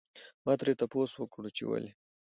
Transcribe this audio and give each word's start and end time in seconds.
ما 0.45 0.53
ترې 0.59 0.73
تپوس 0.79 1.11
وکړو 1.17 1.49
چې 1.57 1.63
ولې؟ 1.69 1.91